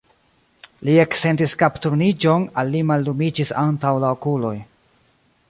[0.87, 4.57] Li eksentis kapturniĝon, al li mallumiĝis antaŭ la okuloj.